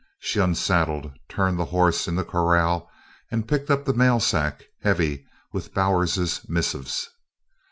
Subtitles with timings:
[0.17, 2.89] She unsaddled, turned the horse in the corral,
[3.29, 7.07] and picked up the mail sack heavy with Bowers's missives.